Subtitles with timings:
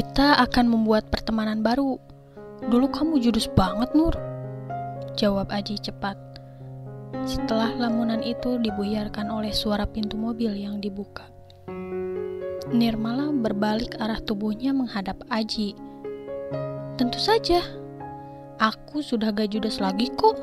[0.00, 2.00] Kita akan membuat pertemanan baru.
[2.72, 4.16] Dulu kamu judus banget, Nur.
[5.12, 6.16] Jawab Aji cepat.
[7.28, 11.28] Setelah lamunan itu dibuyarkan oleh suara pintu mobil yang dibuka.
[12.72, 15.76] Nirmala berbalik arah tubuhnya menghadap Aji.
[16.96, 17.60] Tentu saja,
[18.56, 20.40] aku sudah gak judes lagi kok.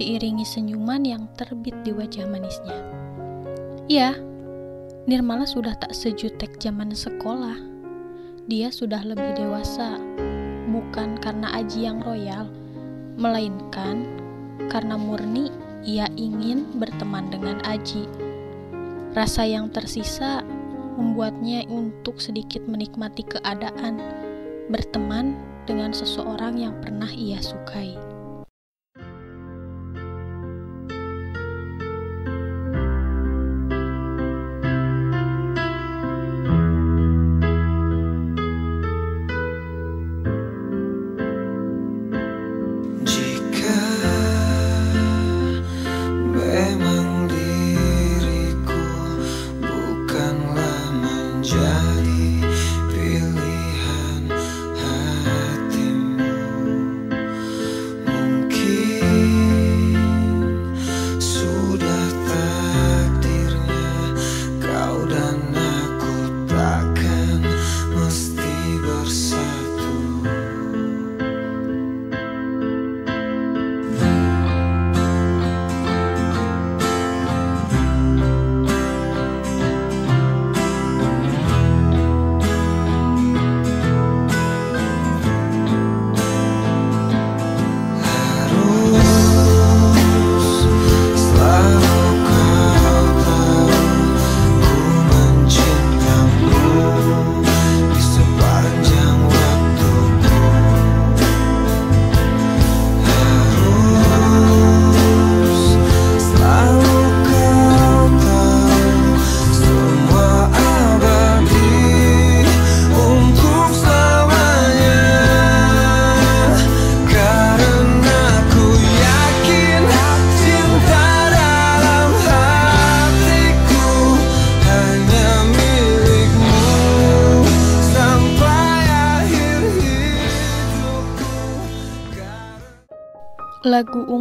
[0.00, 2.80] Diiringi senyuman yang terbit di wajah manisnya.
[3.92, 4.16] Iya,
[5.04, 7.71] Nirmala sudah tak sejutek zaman sekolah.
[8.50, 10.02] Dia sudah lebih dewasa,
[10.66, 12.50] bukan karena Aji yang royal,
[13.14, 14.02] melainkan
[14.66, 15.46] karena murni
[15.86, 18.02] ia ingin berteman dengan Aji.
[19.14, 20.42] Rasa yang tersisa
[20.98, 24.02] membuatnya untuk sedikit menikmati keadaan
[24.74, 28.11] berteman dengan seseorang yang pernah ia sukai.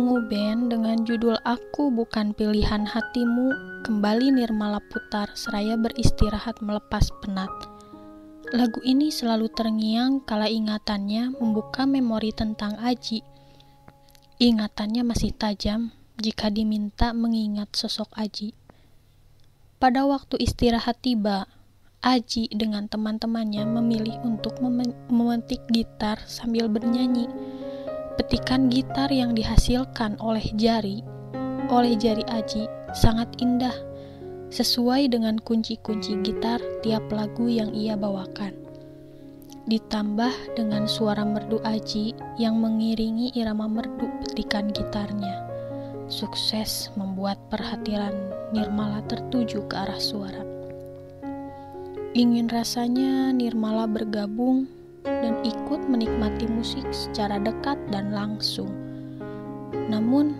[0.02, 3.54] Ungu band dengan judul Aku Bukan Pilihan Hatimu
[3.86, 7.54] kembali Nirmala putar seraya beristirahat melepas penat.
[8.50, 13.22] Lagu ini selalu terngiang kala ingatannya membuka memori tentang Aji.
[14.42, 18.58] Ingatannya masih tajam jika diminta mengingat sosok Aji.
[19.78, 21.46] Pada waktu istirahat tiba,
[22.02, 24.58] Aji dengan teman-temannya memilih untuk
[25.14, 27.30] memetik gitar sambil bernyanyi
[28.20, 31.00] Petikan gitar yang dihasilkan oleh jari,
[31.72, 33.76] oleh jari Aji, sangat indah,
[34.52, 38.52] sesuai dengan kunci-kunci gitar tiap lagu yang ia bawakan.
[39.72, 45.48] Ditambah dengan suara merdu Aji yang mengiringi irama merdu petikan gitarnya.
[46.12, 48.12] Sukses membuat perhatian
[48.52, 50.44] Nirmala tertuju ke arah suara.
[52.12, 54.68] Ingin rasanya Nirmala bergabung
[55.06, 58.70] dan ikut menikmati musik secara dekat dan langsung.
[59.90, 60.36] Namun,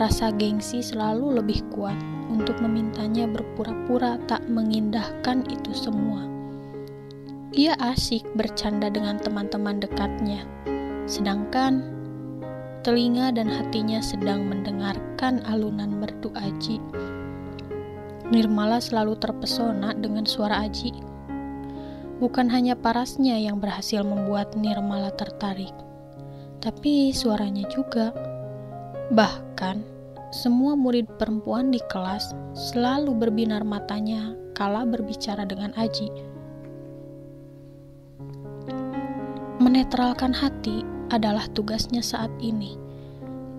[0.00, 1.96] rasa gengsi selalu lebih kuat
[2.30, 6.24] untuk memintanya berpura-pura tak mengindahkan itu semua.
[7.50, 10.46] Ia asik bercanda dengan teman-teman dekatnya,
[11.10, 11.82] sedangkan
[12.86, 16.78] telinga dan hatinya sedang mendengarkan alunan merdu Aji.
[18.30, 21.09] Nirmala selalu terpesona dengan suara Aji
[22.20, 25.72] Bukan hanya parasnya yang berhasil membuat Nirmala tertarik,
[26.60, 28.12] tapi suaranya juga.
[29.08, 29.80] Bahkan,
[30.28, 36.12] semua murid perempuan di kelas selalu berbinar matanya kala berbicara dengan Aji.
[39.56, 42.76] Menetralkan hati adalah tugasnya saat ini.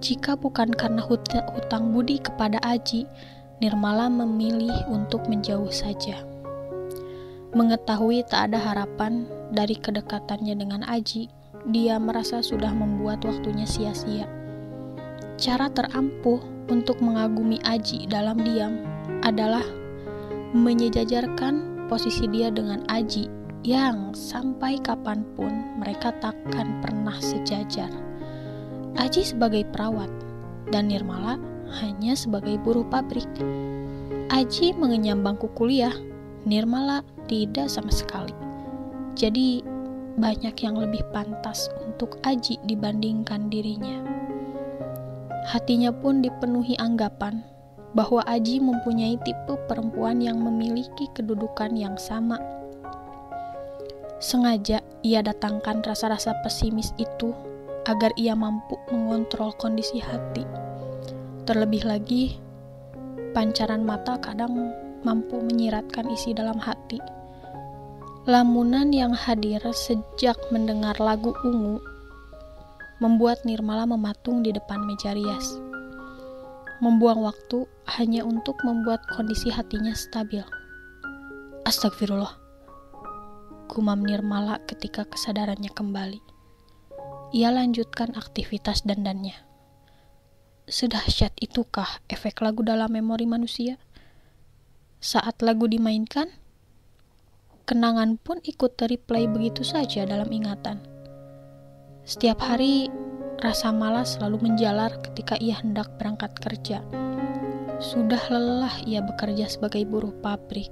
[0.06, 3.10] Jika bukan karena hutang budi kepada Aji,
[3.58, 6.31] Nirmala memilih untuk menjauh saja.
[7.52, 11.28] Mengetahui tak ada harapan dari kedekatannya dengan Aji,
[11.68, 14.24] dia merasa sudah membuat waktunya sia-sia.
[15.36, 16.40] Cara terampuh
[16.72, 18.80] untuk mengagumi Aji dalam diam
[19.28, 19.68] adalah
[20.56, 23.28] menyejajarkan posisi dia dengan Aji
[23.68, 27.92] yang sampai kapan pun mereka takkan pernah sejajar.
[28.96, 30.08] Aji sebagai perawat
[30.72, 31.36] dan Nirmala
[31.84, 33.28] hanya sebagai buruh pabrik.
[34.32, 35.92] Aji mengenyam bangku kuliah
[36.46, 38.34] Nirmala tidak sama sekali.
[39.14, 39.62] Jadi
[40.18, 44.02] banyak yang lebih pantas untuk Aji dibandingkan dirinya.
[45.48, 47.42] Hatinya pun dipenuhi anggapan
[47.92, 52.40] bahwa Aji mempunyai tipe perempuan yang memiliki kedudukan yang sama.
[54.22, 57.34] Sengaja ia datangkan rasa-rasa pesimis itu
[57.90, 60.46] agar ia mampu mengontrol kondisi hati.
[61.50, 62.38] Terlebih lagi,
[63.34, 64.54] pancaran mata kadang
[65.04, 66.98] mampu menyiratkan isi dalam hati.
[68.30, 71.82] Lamunan yang hadir sejak mendengar lagu ungu
[73.02, 75.58] membuat Nirmala mematung di depan meja rias.
[76.86, 77.66] Membuang waktu
[77.98, 80.46] hanya untuk membuat kondisi hatinya stabil.
[81.66, 82.38] Astagfirullah.
[83.74, 86.22] Gumam Nirmala ketika kesadarannya kembali.
[87.34, 89.34] Ia lanjutkan aktivitas dandannya.
[90.70, 93.82] Sedahsyat itukah efek lagu dalam memori manusia?
[95.02, 96.30] Saat lagu dimainkan,
[97.66, 100.78] kenangan pun ikut terreplay begitu saja dalam ingatan.
[102.06, 102.86] Setiap hari,
[103.42, 106.86] rasa malas selalu menjalar ketika ia hendak berangkat kerja.
[107.82, 110.70] Sudah lelah ia bekerja sebagai buruh pabrik.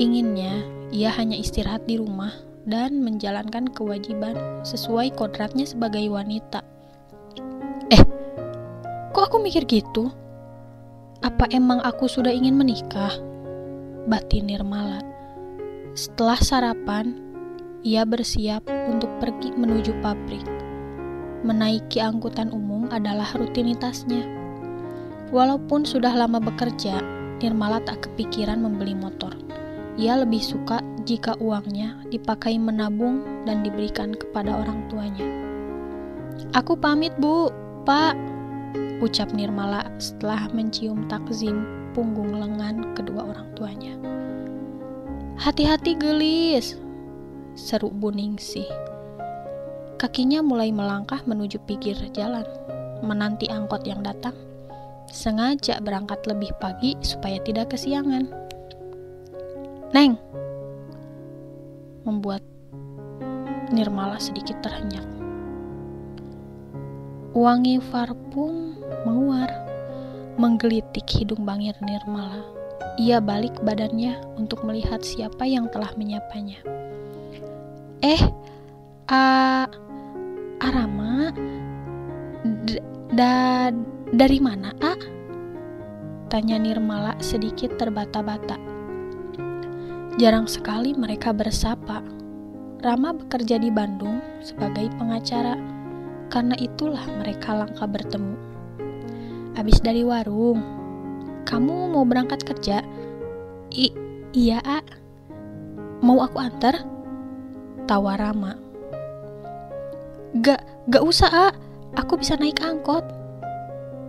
[0.00, 2.32] Inginnya, ia hanya istirahat di rumah
[2.64, 6.64] dan menjalankan kewajiban sesuai kodratnya sebagai wanita.
[7.92, 8.00] Eh,
[9.12, 10.23] kok aku mikir gitu?
[11.24, 13.08] Apa emang aku sudah ingin menikah?
[14.04, 15.00] Batin Nirmala.
[15.96, 17.16] Setelah sarapan,
[17.80, 20.44] ia bersiap untuk pergi menuju pabrik.
[21.40, 24.20] Menaiki angkutan umum adalah rutinitasnya.
[25.32, 27.00] Walaupun sudah lama bekerja,
[27.40, 29.32] Nirmala tak kepikiran membeli motor.
[29.96, 35.24] Ia lebih suka jika uangnya dipakai menabung dan diberikan kepada orang tuanya.
[36.52, 37.48] Aku pamit, Bu.
[37.88, 38.12] Pak,
[39.02, 43.94] ucap Nirmala setelah mencium takzim punggung lengan kedua orang tuanya.
[45.38, 46.78] Hati-hati gelis,
[47.58, 48.66] seru Bu Ningsih.
[49.98, 52.46] Kakinya mulai melangkah menuju pinggir jalan,
[53.02, 54.34] menanti angkot yang datang.
[55.10, 58.26] Sengaja berangkat lebih pagi supaya tidak kesiangan.
[59.94, 60.18] Neng,
[62.02, 62.42] membuat
[63.70, 65.13] Nirmala sedikit terhenyak.
[67.34, 69.50] Wangi parfum menguar,
[70.38, 72.46] menggelitik hidung bangir Nirmala.
[72.94, 76.62] Ia balik badannya untuk melihat siapa yang telah menyapanya.
[78.06, 78.22] Eh,
[79.10, 79.66] a
[80.62, 81.34] Arama,
[83.10, 83.74] da
[84.14, 84.94] dari mana, A?
[86.30, 88.62] Tanya Nirmala sedikit terbata-bata.
[90.22, 91.98] Jarang sekali mereka bersapa.
[92.78, 95.73] Rama bekerja di Bandung sebagai pengacara,
[96.34, 98.34] karena itulah mereka langka bertemu.
[99.54, 100.58] Abis dari warung,
[101.46, 102.82] kamu mau berangkat kerja?
[103.70, 103.94] I
[104.34, 104.82] iya, A.
[106.02, 106.82] Mau aku antar?
[107.86, 108.58] Tawa Rama.
[110.42, 111.48] Gak, gak usah, A.
[111.94, 113.06] Aku bisa naik angkot.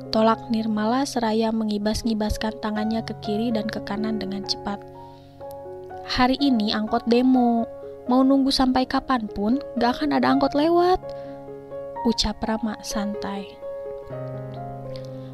[0.10, 4.82] Tolak Nirmala seraya mengibas-ngibaskan tangannya ke kiri dan ke kanan dengan cepat
[6.06, 7.66] hari ini angkot demo.
[8.06, 11.02] Mau nunggu sampai kapan pun, gak akan ada angkot lewat.
[12.06, 13.50] Ucap Rama santai.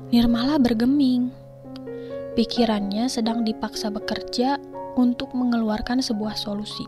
[0.08, 1.28] Nirmala bergeming.
[2.40, 4.56] Pikirannya sedang dipaksa bekerja
[4.96, 6.88] untuk mengeluarkan sebuah solusi.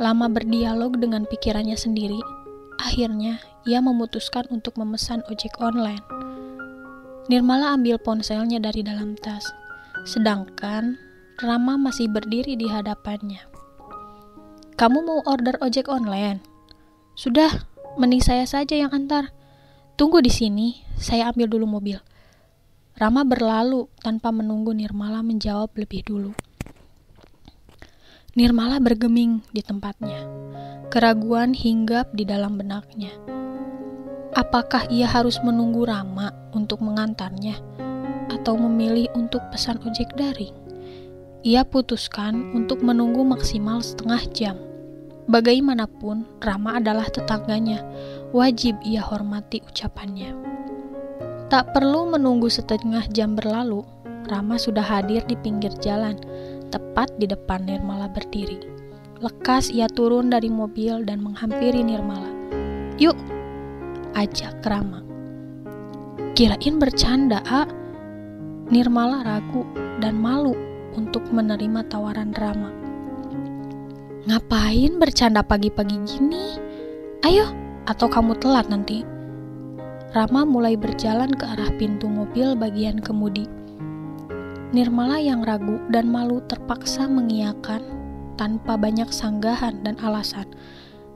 [0.00, 2.16] Lama berdialog dengan pikirannya sendiri,
[2.80, 6.00] akhirnya ia memutuskan untuk memesan ojek online.
[7.28, 9.44] Nirmala ambil ponselnya dari dalam tas,
[10.08, 10.96] sedangkan
[11.44, 13.44] Rama masih berdiri di hadapannya.
[14.80, 16.40] Kamu mau order ojek online?
[17.12, 17.67] Sudah,
[17.98, 19.34] mending saya saja yang antar.
[19.98, 21.98] Tunggu di sini, saya ambil dulu mobil.
[22.94, 26.32] Rama berlalu tanpa menunggu Nirmala menjawab lebih dulu.
[28.38, 30.22] Nirmala bergeming di tempatnya.
[30.94, 33.10] Keraguan hinggap di dalam benaknya.
[34.38, 37.58] Apakah ia harus menunggu Rama untuk mengantarnya
[38.30, 40.54] atau memilih untuk pesan ojek daring?
[41.42, 44.67] Ia putuskan untuk menunggu maksimal setengah jam.
[45.28, 47.84] Bagaimanapun, Rama adalah tetangganya.
[48.32, 50.32] Wajib ia hormati ucapannya.
[51.52, 53.84] Tak perlu menunggu setengah jam berlalu,
[54.24, 56.16] Rama sudah hadir di pinggir jalan,
[56.72, 58.56] tepat di depan Nirmala berdiri.
[59.20, 62.32] Lekas ia turun dari mobil dan menghampiri Nirmala.
[62.96, 63.16] Yuk,
[64.16, 65.04] ajak Rama.
[66.32, 67.68] Kirain bercanda, A.
[68.72, 69.68] Nirmala ragu
[70.00, 70.56] dan malu
[70.96, 72.77] untuk menerima tawaran Rama.
[74.28, 76.60] Ngapain bercanda pagi-pagi gini?
[77.24, 77.48] Ayo,
[77.88, 79.00] atau kamu telat nanti.
[80.12, 83.48] Rama mulai berjalan ke arah pintu mobil bagian kemudi.
[84.76, 87.80] Nirmala yang ragu dan malu terpaksa mengiyakan
[88.36, 90.44] tanpa banyak sanggahan dan alasan.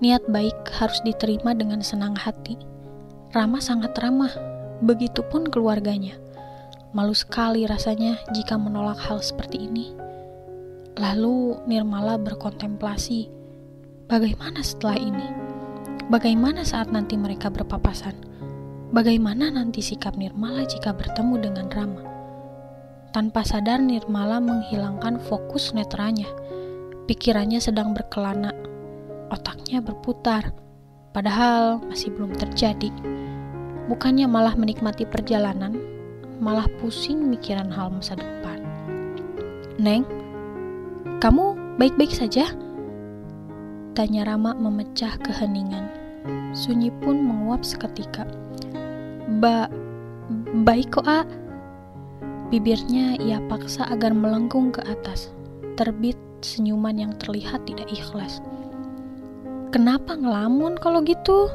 [0.00, 2.56] Niat baik harus diterima dengan senang hati.
[3.36, 4.32] Rama sangat ramah,
[4.80, 6.16] begitupun keluarganya.
[6.96, 10.01] Malu sekali rasanya jika menolak hal seperti ini.
[10.92, 13.24] Lalu Nirmala berkontemplasi,
[14.12, 15.24] bagaimana setelah ini?
[16.12, 18.12] Bagaimana saat nanti mereka berpapasan?
[18.92, 22.04] Bagaimana nanti sikap Nirmala jika bertemu dengan Rama?
[23.08, 26.28] Tanpa sadar Nirmala menghilangkan fokus netranya.
[27.08, 28.52] Pikirannya sedang berkelana
[29.32, 30.52] otaknya berputar,
[31.16, 32.92] padahal masih belum terjadi.
[33.88, 35.72] Bukannya malah menikmati perjalanan,
[36.36, 38.60] malah pusing mikiran hal masa depan.
[39.80, 40.04] Neng,
[41.22, 42.50] kamu baik-baik saja?
[43.94, 45.86] Tanya Rama memecah keheningan.
[46.50, 48.26] Sunyi pun menguap seketika.
[49.38, 49.70] Ba,
[50.66, 51.22] baik kok, A.
[52.50, 55.30] Bibirnya ia paksa agar melengkung ke atas.
[55.78, 58.42] Terbit senyuman yang terlihat tidak ikhlas.
[59.70, 61.46] Kenapa ngelamun kalau gitu?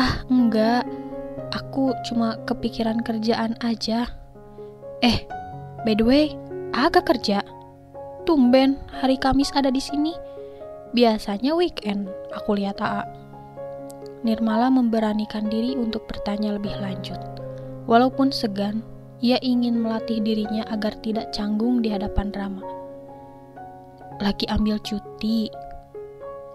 [0.00, 0.88] Ah, enggak.
[1.52, 4.08] Aku cuma kepikiran kerjaan aja.
[5.04, 5.28] Eh,
[5.84, 6.24] by the way,
[6.72, 7.44] agak kerja.
[8.30, 10.14] Tumben hari Kamis ada di sini.
[10.94, 13.02] Biasanya weekend, aku lihat AA.
[14.22, 17.18] Nirmala memberanikan diri untuk bertanya lebih lanjut.
[17.90, 18.86] Walaupun segan,
[19.18, 22.62] ia ingin melatih dirinya agar tidak canggung di hadapan Rama.
[24.22, 25.50] Lagi ambil cuti,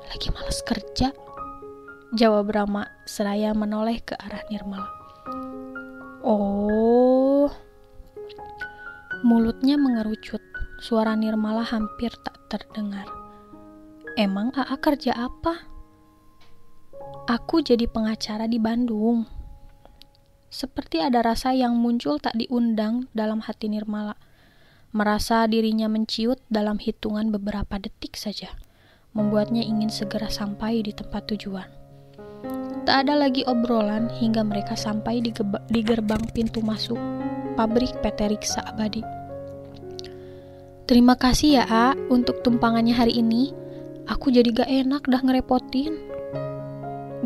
[0.07, 1.11] lagi males kerja.
[2.15, 4.87] Jawab Rama seraya menoleh ke arah Nirmala.
[6.23, 7.51] Oh.
[9.27, 10.54] Mulutnya mengerucut.
[10.75, 13.07] Suara Nirmala hampir tak terdengar.
[14.19, 15.63] Emang AA kerja apa?
[17.31, 19.23] Aku jadi pengacara di Bandung.
[20.51, 24.19] Seperti ada rasa yang muncul tak diundang dalam hati Nirmala.
[24.91, 28.55] Merasa dirinya menciut dalam hitungan beberapa detik saja
[29.15, 31.71] membuatnya ingin segera sampai di tempat tujuan.
[32.85, 35.31] Tak ada lagi obrolan hingga mereka sampai di,
[35.71, 36.99] di gerbang pintu masuk
[37.55, 39.14] pabrik PT Riksa Abadi.
[40.85, 43.49] Terima kasih ya, A, untuk tumpangannya hari ini.
[44.05, 45.97] Aku jadi gak enak dah ngerepotin.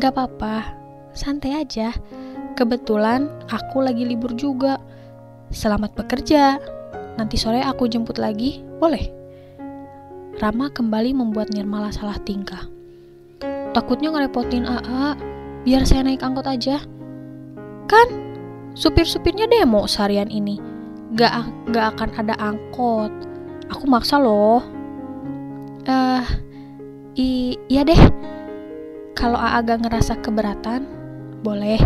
[0.00, 0.80] Gak apa-apa,
[1.12, 1.92] santai aja.
[2.56, 4.80] Kebetulan aku lagi libur juga.
[5.52, 6.56] Selamat bekerja.
[7.20, 9.12] Nanti sore aku jemput lagi, boleh?
[10.40, 12.64] Rama kembali membuat Nirmala salah tingkah.
[13.76, 15.20] Takutnya ngerepotin AA,
[15.68, 16.80] biar saya naik angkot aja.
[17.84, 18.08] Kan,
[18.72, 20.56] supir-supirnya demo seharian ini.
[21.12, 21.44] Gak,
[21.76, 23.28] gak akan ada angkot.
[23.70, 24.62] Aku maksa loh.
[25.86, 26.22] Eh, uh,
[27.70, 28.02] iya deh.
[29.14, 30.84] Kalau AA gak ngerasa keberatan,
[31.44, 31.80] boleh,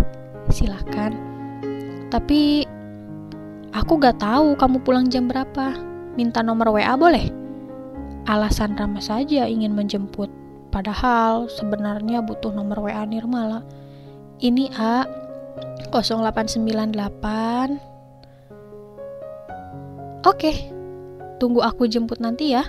[0.50, 1.12] silahkan.
[2.08, 2.64] Tapi
[3.74, 5.74] aku gak tahu kamu pulang jam berapa.
[6.14, 7.44] Minta nomor WA boleh?
[8.24, 10.32] alasan Rama saja ingin menjemput,
[10.72, 13.60] padahal sebenarnya butuh nomor WA Nirmala.
[14.40, 15.06] Ini A
[15.92, 17.78] 0898
[20.24, 20.72] Oke,
[21.44, 22.64] tunggu aku jemput nanti ya.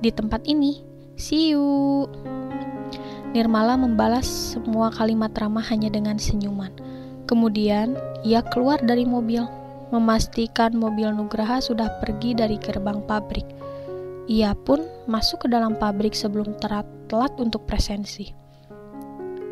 [0.00, 0.80] Di tempat ini.
[1.20, 2.08] See you.
[3.36, 6.72] Nirmala membalas semua kalimat Rama hanya dengan senyuman.
[7.28, 9.44] Kemudian, ia keluar dari mobil,
[9.92, 13.44] memastikan mobil Nugraha sudah pergi dari gerbang pabrik.
[14.24, 18.32] Ia pun masuk ke dalam pabrik sebelum telat untuk presensi.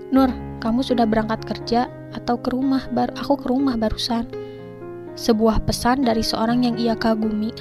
[0.09, 0.33] Nur,
[0.65, 2.89] kamu sudah berangkat kerja atau ke rumah?
[2.89, 4.25] Bar aku ke rumah barusan.
[5.19, 7.53] Sebuah pesan dari seorang yang ia kagumi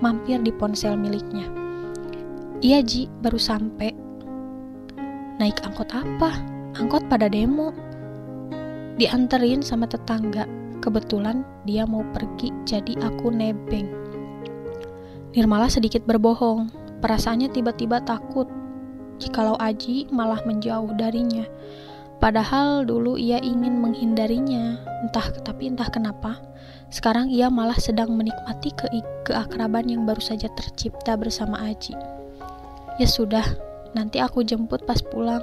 [0.00, 1.46] mampir di ponsel miliknya.
[2.60, 3.92] Iya Ji, baru sampai.
[5.40, 6.36] Naik angkot apa?
[6.76, 7.72] Angkot pada demo.
[9.00, 10.44] Dianterin sama tetangga.
[10.80, 13.88] Kebetulan dia mau pergi, jadi aku nebeng.
[15.36, 16.72] Nirmala sedikit berbohong.
[17.00, 18.48] Perasaannya tiba-tiba takut
[19.20, 21.44] jikalau Aji malah menjauh darinya.
[22.20, 26.36] Padahal dulu ia ingin menghindarinya, entah tapi entah kenapa.
[26.92, 28.92] Sekarang ia malah sedang menikmati ke
[29.24, 31.96] keakraban yang baru saja tercipta bersama Aji.
[33.00, 33.46] Ya sudah,
[33.96, 35.40] nanti aku jemput pas pulang.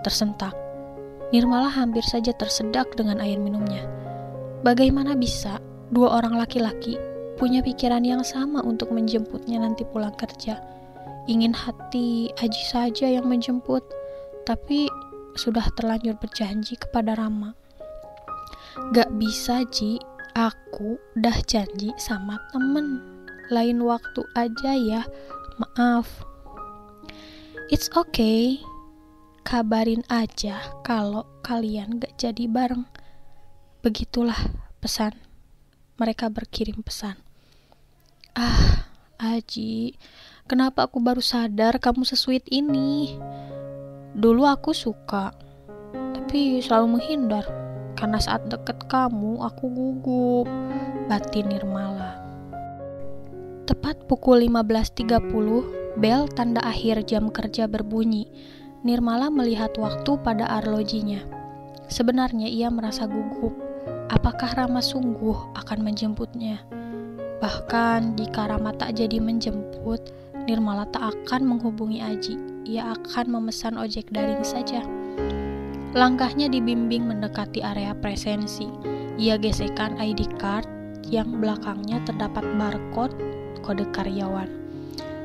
[0.00, 0.56] Tersentak.
[1.36, 3.84] Nirmala hampir saja tersedak dengan air minumnya.
[4.64, 5.60] Bagaimana bisa
[5.92, 6.96] dua orang laki-laki
[7.36, 10.64] punya pikiran yang sama untuk menjemputnya nanti pulang kerja.
[11.28, 13.84] Ingin hati Aji saja yang menjemput,
[14.48, 14.88] tapi
[15.38, 17.52] sudah terlanjur berjanji kepada Rama.
[18.92, 19.96] Gak bisa Ji,
[20.36, 23.00] aku udah janji sama temen.
[23.48, 25.02] Lain waktu aja ya,
[25.56, 26.26] maaf.
[27.72, 28.60] It's okay,
[29.46, 32.84] kabarin aja kalau kalian gak jadi bareng.
[33.80, 34.50] Begitulah
[34.82, 35.14] pesan.
[35.96, 37.16] Mereka berkirim pesan.
[38.36, 38.84] Ah,
[39.16, 39.96] Aji,
[40.46, 43.18] Kenapa aku baru sadar kamu sesuit ini?
[44.16, 45.28] Dulu aku suka,
[45.92, 47.44] tapi selalu menghindar.
[48.00, 50.48] Karena saat deket kamu, aku gugup.
[51.04, 52.16] Batin Nirmala.
[53.68, 58.24] Tepat pukul 15.30, bel tanda akhir jam kerja berbunyi.
[58.88, 61.20] Nirmala melihat waktu pada arlojinya.
[61.92, 63.52] Sebenarnya ia merasa gugup.
[64.08, 66.64] Apakah Rama sungguh akan menjemputnya?
[67.44, 70.08] Bahkan jika Rama tak jadi menjemput,
[70.48, 72.55] Nirmala tak akan menghubungi Aji.
[72.66, 74.82] Ia akan memesan ojek daring saja.
[75.94, 78.66] Langkahnya dibimbing mendekati area presensi.
[79.22, 80.66] Ia gesekan ID card
[81.06, 83.14] yang belakangnya terdapat barcode
[83.62, 84.50] kode karyawan.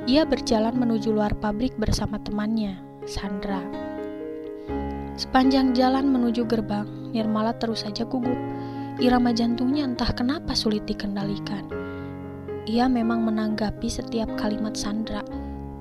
[0.06, 2.78] Ia berjalan menuju luar pabrik bersama temannya,
[3.10, 3.66] Sandra.
[5.18, 8.38] Sepanjang jalan menuju gerbang, Nirmala terus saja gugup.
[9.02, 11.66] Irama jantungnya entah kenapa sulit dikendalikan.
[12.70, 15.26] Ia memang menanggapi setiap kalimat Sandra,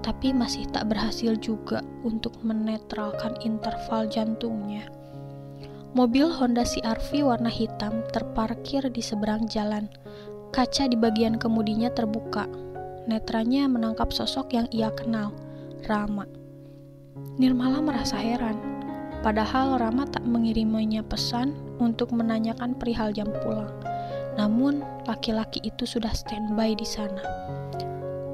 [0.00, 4.88] tapi masih tak berhasil juga untuk menetralkan interval jantungnya.
[5.90, 9.90] Mobil Honda CR-V warna hitam terparkir di seberang jalan.
[10.54, 12.46] Kaca di bagian kemudinya terbuka.
[13.10, 15.34] Netranya menangkap sosok yang ia kenal,
[15.90, 16.30] Rama.
[17.42, 18.54] Nirmala merasa heran,
[19.26, 23.74] padahal Rama tak mengiriminya pesan untuk menanyakan perihal jam pulang.
[24.38, 27.22] Namun, laki-laki itu sudah standby di sana.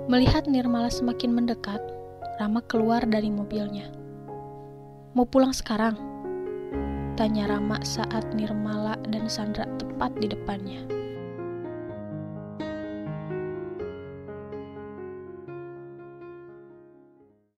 [0.07, 1.83] Melihat Nirmala semakin mendekat,
[2.39, 3.91] Rama keluar dari mobilnya.
[5.19, 5.99] Mau pulang sekarang?
[7.19, 10.96] Tanya Rama saat Nirmala dan Sandra tepat di depannya.